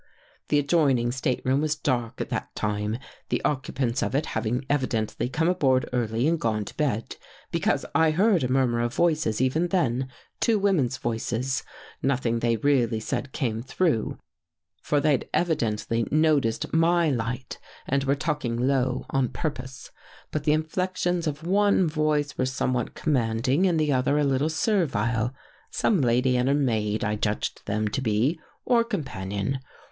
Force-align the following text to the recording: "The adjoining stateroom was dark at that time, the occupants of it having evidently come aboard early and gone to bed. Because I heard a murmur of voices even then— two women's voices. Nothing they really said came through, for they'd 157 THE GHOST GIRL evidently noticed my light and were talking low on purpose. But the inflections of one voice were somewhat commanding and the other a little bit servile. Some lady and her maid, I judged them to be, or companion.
"The 0.49 0.57
adjoining 0.57 1.11
stateroom 1.11 1.61
was 1.61 1.75
dark 1.75 2.19
at 2.19 2.29
that 2.29 2.55
time, 2.55 2.97
the 3.29 3.39
occupants 3.45 4.01
of 4.01 4.15
it 4.15 4.25
having 4.25 4.65
evidently 4.67 5.29
come 5.29 5.47
aboard 5.47 5.87
early 5.93 6.27
and 6.27 6.39
gone 6.39 6.65
to 6.65 6.75
bed. 6.75 7.17
Because 7.51 7.85
I 7.93 8.09
heard 8.09 8.43
a 8.43 8.51
murmur 8.51 8.79
of 8.81 8.95
voices 8.95 9.39
even 9.41 9.67
then— 9.67 10.09
two 10.41 10.57
women's 10.57 10.97
voices. 10.97 11.61
Nothing 12.01 12.39
they 12.39 12.55
really 12.55 12.99
said 12.99 13.31
came 13.31 13.61
through, 13.61 14.17
for 14.81 14.99
they'd 14.99 15.25
157 15.35 15.87
THE 15.87 15.95
GHOST 15.95 16.09
GIRL 16.09 16.17
evidently 16.17 16.17
noticed 16.17 16.73
my 16.73 17.11
light 17.11 17.59
and 17.85 18.03
were 18.03 18.15
talking 18.15 18.57
low 18.57 19.05
on 19.11 19.29
purpose. 19.29 19.91
But 20.31 20.45
the 20.45 20.53
inflections 20.53 21.27
of 21.27 21.45
one 21.45 21.87
voice 21.87 22.39
were 22.39 22.47
somewhat 22.47 22.95
commanding 22.95 23.67
and 23.67 23.79
the 23.79 23.93
other 23.93 24.17
a 24.17 24.23
little 24.23 24.47
bit 24.47 24.53
servile. 24.55 25.31
Some 25.69 26.01
lady 26.01 26.37
and 26.37 26.49
her 26.49 26.55
maid, 26.55 27.03
I 27.03 27.15
judged 27.17 27.67
them 27.67 27.87
to 27.89 28.01
be, 28.01 28.39
or 28.65 28.83
companion. 28.83 29.59